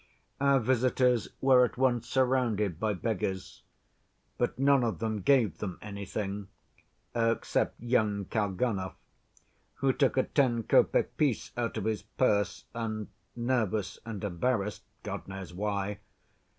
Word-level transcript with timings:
Our 0.39 0.59
visitors 0.59 1.27
were 1.41 1.63
at 1.63 1.77
once 1.77 2.09
surrounded 2.09 2.79
by 2.79 2.95
beggars, 2.95 3.61
but 4.39 4.57
none 4.57 4.83
of 4.83 4.97
them 4.97 5.21
gave 5.21 5.59
them 5.59 5.77
anything, 5.79 6.47
except 7.13 7.79
young 7.79 8.25
Kalganov, 8.25 8.95
who 9.75 9.93
took 9.93 10.17
a 10.17 10.23
ten‐ 10.23 10.63
copeck 10.67 11.17
piece 11.17 11.51
out 11.55 11.77
of 11.77 11.83
his 11.85 12.01
purse, 12.01 12.65
and, 12.73 13.09
nervous 13.35 13.99
and 14.03 14.23
embarrassed—God 14.23 15.27
knows 15.27 15.53
why! 15.53 15.99